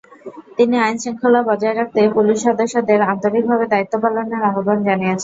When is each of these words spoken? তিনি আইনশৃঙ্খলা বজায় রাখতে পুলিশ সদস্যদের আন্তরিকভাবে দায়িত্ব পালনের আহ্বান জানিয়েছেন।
তিনি 0.57 0.75
আইনশৃঙ্খলা 0.79 1.41
বজায় 1.49 1.75
রাখতে 1.75 1.99
পুলিশ 2.15 2.37
সদস্যদের 2.47 2.99
আন্তরিকভাবে 3.11 3.65
দায়িত্ব 3.73 3.93
পালনের 4.03 4.41
আহ্বান 4.49 4.77
জানিয়েছেন। 4.87 5.19